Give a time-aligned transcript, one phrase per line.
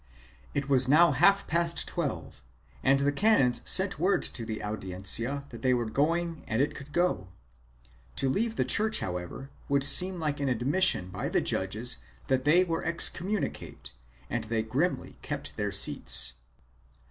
[0.55, 2.41] It was now half past twelve
[2.81, 6.91] and the canons sent word to the Audiencia, that they were going and it could
[6.91, 7.29] go.
[8.15, 11.97] To leave the church, however, would seem like an admission by the judges
[12.29, 13.91] that they were excommunicate
[14.27, 16.33] and they grimly kept their seats.